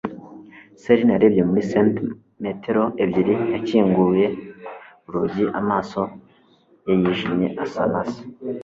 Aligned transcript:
Selyn 0.81 1.09
yarebye 1.13 1.41
muri 1.49 1.61
santimetero 1.71 2.83
ebyiri 3.03 3.33
yakinguye 3.53 4.25
urugi, 5.07 5.45
amaso 5.59 5.99
ye 6.85 6.93
yijimye 7.01 7.47
asa 7.63 7.81
na 7.93 8.01
se. 8.09 8.21